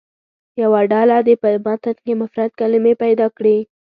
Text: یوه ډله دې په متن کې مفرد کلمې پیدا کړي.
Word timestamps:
یوه 0.61 0.81
ډله 0.91 1.17
دې 1.27 1.35
په 1.41 1.49
متن 1.65 1.95
کې 2.03 2.13
مفرد 2.21 2.51
کلمې 2.59 2.93
پیدا 3.03 3.27
کړي. 3.37 3.57